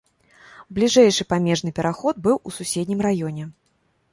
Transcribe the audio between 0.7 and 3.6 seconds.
Бліжэйшы памежны пераход быў у суседнім раёне.